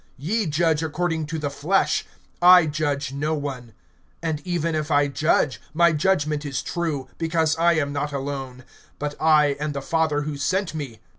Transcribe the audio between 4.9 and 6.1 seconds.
judge, my